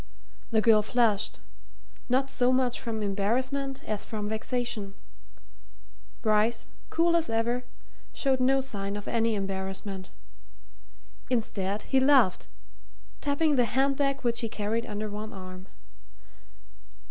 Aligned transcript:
The 0.49 0.61
girl 0.61 0.81
flushed, 0.81 1.39
not 2.09 2.31
so 2.31 2.51
much 2.51 2.79
from 2.79 3.03
embarrassment 3.03 3.83
as 3.83 4.03
from 4.03 4.27
vexation; 4.27 4.95
Bryce, 6.23 6.67
cool 6.89 7.15
as 7.15 7.29
ever, 7.29 7.65
showed 8.11 8.39
no 8.39 8.61
sign 8.61 8.95
of 8.95 9.07
any 9.07 9.35
embarrassment. 9.35 10.09
Instead, 11.29 11.83
he 11.83 11.99
laughed, 11.99 12.47
tapping 13.21 13.57
the 13.57 13.65
hand 13.65 13.95
bag 13.95 14.21
which 14.21 14.39
he 14.39 14.49
carried 14.49 14.87
under 14.87 15.07
one 15.07 15.33
arm. 15.33 15.67